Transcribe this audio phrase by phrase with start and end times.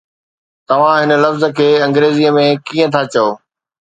[0.67, 3.27] توهان هن لفظ کي انگريزيءَ ۾ ڪيئن ٿا چئو؟